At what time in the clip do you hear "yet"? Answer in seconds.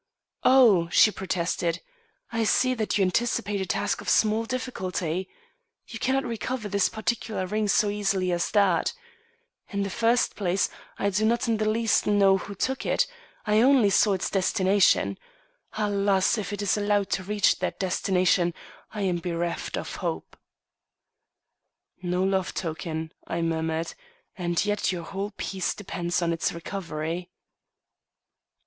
24.65-24.91